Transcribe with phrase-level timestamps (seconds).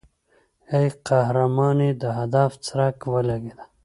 [0.73, 3.59] ای قهرمانې د هدف څرک ولګېد.